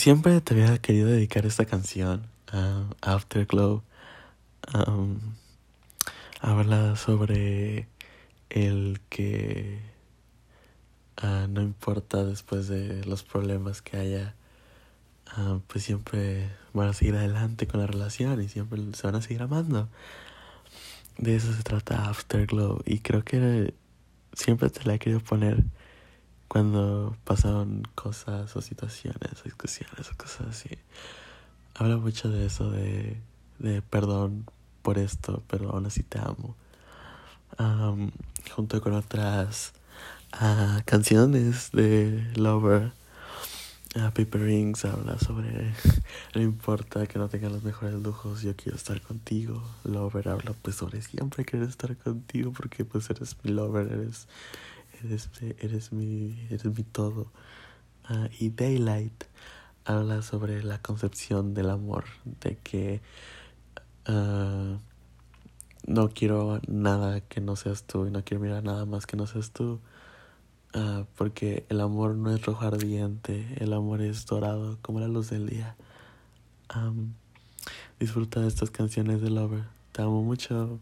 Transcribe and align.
siempre 0.00 0.40
te 0.40 0.54
había 0.54 0.78
querido 0.78 1.08
dedicar 1.08 1.44
esta 1.44 1.66
canción 1.66 2.26
a 2.50 2.86
Afterglow. 3.02 3.82
habla 6.40 6.96
sobre 6.96 7.86
el 8.48 8.98
que 9.10 9.78
uh, 11.22 11.46
no 11.48 11.60
importa 11.60 12.24
después 12.24 12.66
de 12.68 13.04
los 13.04 13.24
problemas 13.24 13.82
que 13.82 13.98
haya, 13.98 14.34
uh, 15.36 15.60
pues 15.66 15.84
siempre 15.84 16.48
van 16.72 16.88
a 16.88 16.94
seguir 16.94 17.16
adelante 17.16 17.66
con 17.66 17.80
la 17.80 17.86
relación 17.86 18.40
y 18.40 18.48
siempre 18.48 18.80
se 18.94 19.06
van 19.06 19.16
a 19.16 19.22
seguir 19.22 19.42
amando. 19.42 19.90
De 21.18 21.36
eso 21.36 21.52
se 21.52 21.62
trata 21.62 22.08
Afterglow 22.08 22.80
y 22.86 23.00
creo 23.00 23.22
que 23.22 23.74
siempre 24.32 24.70
te 24.70 24.82
la 24.84 24.94
he 24.94 24.98
querido 24.98 25.20
poner 25.20 25.62
cuando 26.50 27.16
pasaron 27.22 27.86
cosas 27.94 28.56
o 28.56 28.60
situaciones 28.60 29.40
o 29.40 29.44
discusiones 29.44 30.10
o 30.10 30.16
cosas 30.16 30.48
así. 30.48 30.70
Habla 31.76 31.96
mucho 31.96 32.28
de 32.28 32.44
eso, 32.44 32.72
de, 32.72 33.16
de 33.60 33.82
perdón 33.82 34.46
por 34.82 34.98
esto, 34.98 35.44
pero 35.46 35.70
aún 35.70 35.86
así 35.86 36.02
te 36.02 36.18
amo. 36.18 36.56
Um, 37.56 38.10
junto 38.52 38.80
con 38.80 38.94
otras 38.94 39.72
uh, 40.42 40.82
canciones 40.86 41.70
de 41.70 42.32
Lover. 42.34 42.94
Uh, 43.94 44.10
Paper 44.10 44.42
Rings 44.42 44.84
habla 44.84 45.18
sobre 45.20 45.72
no 46.34 46.42
importa 46.42 47.06
que 47.06 47.20
no 47.20 47.28
tenga 47.28 47.48
los 47.48 47.62
mejores 47.62 47.94
lujos, 47.94 48.42
yo 48.42 48.56
quiero 48.56 48.76
estar 48.76 49.00
contigo. 49.00 49.62
Lover 49.84 50.28
habla 50.28 50.52
pues 50.60 50.74
sobre 50.74 51.00
siempre 51.00 51.44
querer 51.44 51.68
estar 51.68 51.96
contigo 51.96 52.52
porque 52.52 52.84
pues 52.84 53.08
eres 53.08 53.36
mi 53.44 53.52
lover, 53.52 53.86
eres 53.92 54.26
eres, 55.04 55.30
eres 55.58 55.92
mi 55.92 56.46
eres 56.50 56.64
mi 56.64 56.82
todo. 56.84 57.30
Uh, 58.08 58.28
y 58.38 58.50
Daylight 58.50 59.24
habla 59.84 60.22
sobre 60.22 60.62
la 60.62 60.80
concepción 60.82 61.54
del 61.54 61.70
amor, 61.70 62.04
de 62.24 62.56
que 62.58 63.00
uh, 64.08 64.78
no 65.86 66.08
quiero 66.10 66.60
nada 66.68 67.20
que 67.20 67.40
no 67.40 67.56
seas 67.56 67.84
tú 67.84 68.06
y 68.06 68.10
no 68.10 68.24
quiero 68.24 68.42
mirar 68.42 68.64
nada 68.64 68.84
más 68.86 69.06
que 69.06 69.16
no 69.16 69.26
seas 69.26 69.50
tú. 69.52 69.80
Uh, 70.74 71.04
porque 71.16 71.66
el 71.68 71.80
amor 71.80 72.14
no 72.14 72.32
es 72.32 72.44
rojo 72.46 72.64
ardiente, 72.64 73.56
el 73.58 73.72
amor 73.72 74.02
es 74.02 74.26
dorado 74.26 74.78
como 74.82 75.00
la 75.00 75.08
luz 75.08 75.30
del 75.30 75.48
día. 75.48 75.76
Disfruta 77.98 78.40
de 78.40 78.48
estas 78.48 78.70
canciones 78.70 79.20
de 79.20 79.30
Lover. 79.30 79.64
Te 79.92 80.02
amo 80.02 80.22
mucho. 80.22 80.78